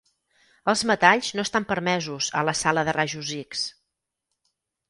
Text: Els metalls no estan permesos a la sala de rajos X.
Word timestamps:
Els 0.71 0.81
metalls 0.91 1.29
no 1.39 1.45
estan 1.49 1.67
permesos 1.73 2.31
a 2.41 2.43
la 2.49 2.57
sala 2.63 2.87
de 2.89 2.97
rajos 3.01 3.33
X. 3.45 3.63